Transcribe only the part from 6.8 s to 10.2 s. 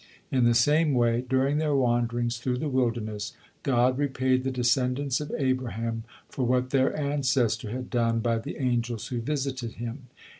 ancestor had done by the angels who visited him.